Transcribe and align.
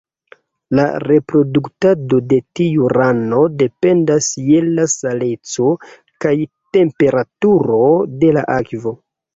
La 0.77 0.85
reproduktado 1.03 2.21
de 2.31 2.39
tiu 2.61 2.89
rano 2.99 3.43
dependas 3.61 4.33
je 4.49 4.65
la 4.73 4.89
saleco 4.97 5.71
kaj 6.27 6.37
temperaturo 6.81 7.85
de 8.25 8.37
la 8.41 8.51
akvo. 8.61 8.99